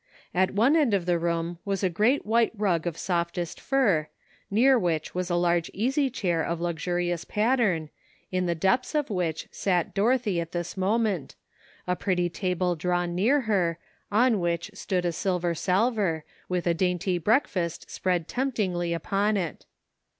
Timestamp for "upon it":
18.95-19.67